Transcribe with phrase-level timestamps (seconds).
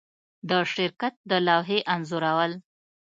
[0.49, 2.51] د شرکت د لوحې انځورول